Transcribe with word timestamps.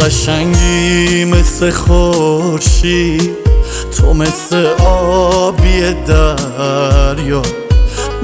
قشنگی 0.00 1.24
مثل 1.24 1.70
خورشید 1.70 3.36
تو 3.98 4.14
مثل 4.14 4.66
آبی 4.84 5.94
دریا. 6.06 7.42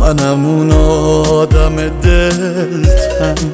منم 0.00 0.46
اون 0.46 0.70
آدم 0.70 1.76
دلتنگ 1.76 3.52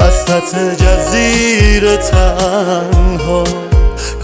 وسط 0.00 0.56
جزیر 0.56 1.96
تنها. 1.96 3.44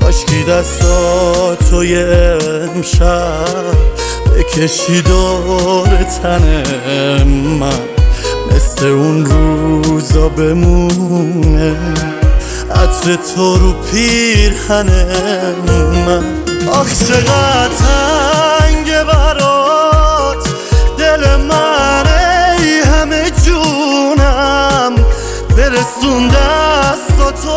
کاشکی 0.00 0.44
دستاتو 0.48 1.84
یه 1.84 2.38
امشب 2.76 3.64
بکشی 4.36 5.02
دور 5.02 5.88
تن 6.22 6.64
من. 7.60 7.78
مثل 8.50 8.86
اون 8.86 9.26
روزا 9.26 10.28
بمونه. 10.28 11.76
عطر 12.94 13.16
تو 13.16 13.56
رو 13.56 13.72
پیرهن 13.72 14.90
من. 16.06 16.24
آخ 16.68 16.86
چقدر 17.08 17.68
تنگ 17.78 19.02
برات. 19.02 20.48
دل 20.98 21.36
من 21.36 22.04
ای 22.58 22.80
همه 22.80 23.30
جونم. 23.44 24.92
برسون 25.56 26.28
دست 26.28 27.18
تو 27.42 27.50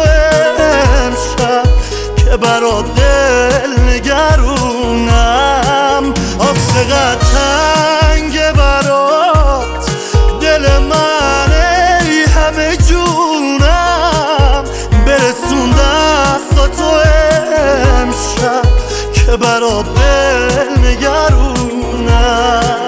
امشب 0.59 1.63
که 2.17 2.37
برات 2.37 2.85
دل 2.95 3.71
نگرونم 3.89 5.23
آخ 6.39 6.55
چقدر 6.73 7.76
که 19.37 19.43
برات 19.43 19.85
دل 19.95 20.87
نگرونم. 20.87 22.86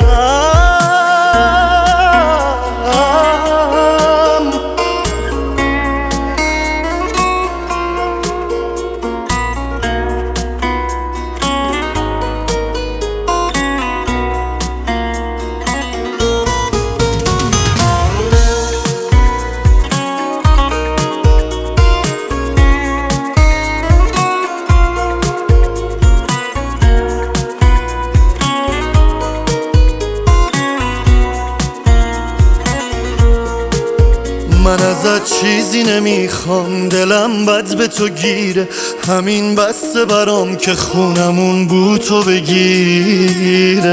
من 34.70 34.82
ازت 34.86 35.26
چیزی 35.26 35.84
نمی‌خوام. 35.84 36.90
دلم 36.90 37.46
بد 37.46 37.76
به 37.76 37.88
تو 37.88 38.10
گیره. 38.10 38.68
همین 39.08 39.56
بسته 39.56 40.06
برام 40.06 40.56
که 40.56 40.74
خونمون 40.74 41.68
بو 41.68 41.98
تو 41.98 42.24
بگیره. 42.24 43.86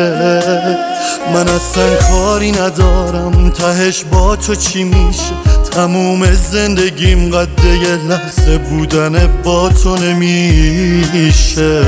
من 1.34 1.48
اصلا 1.48 1.94
کاری 1.94 2.52
ندارم. 2.52 3.50
تهش 3.50 4.04
با 4.12 4.36
تو 4.36 4.54
چی 4.54 4.84
میشه؟ 4.84 5.32
تموم 5.72 6.34
زندگیم 6.34 7.30
قد 7.30 7.64
یه 7.64 7.96
لحظه 8.08 8.58
بودن 8.58 9.28
با 9.44 9.68
تو 9.68 9.96
نمیشه. 9.96 11.82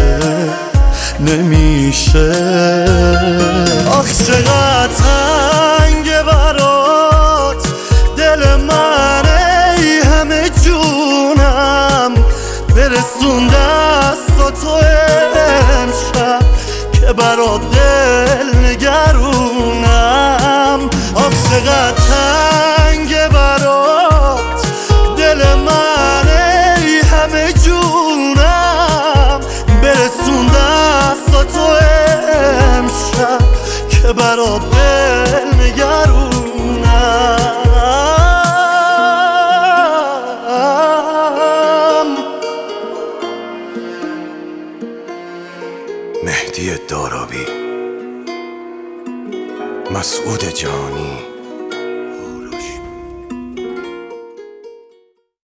نمیشه. 1.20 2.34
آخ 3.90 4.12
چقدر 4.26 5.07
برات 17.18 17.60
دل 17.70 18.56
نگرونم. 18.56 20.00
آخ 21.14 21.32
چقدر 21.50 21.92
تنگ 21.92 23.28
برات. 23.28 24.66
دل 25.16 25.54
من 25.54 26.28
ای 26.28 27.00
همه 27.00 27.52
جونم. 27.52 29.40
برسون 29.82 30.46
دست 30.46 31.32
تو 31.54 31.60
امشب 32.78 33.40
که 33.90 34.12
برات 34.12 34.62
دل 34.70 35.48
نگرونم. 35.60 36.07
مهدی 46.28 46.74
دارابی 46.88 47.46
مسعود 49.90 50.44
جانی. 50.44 51.27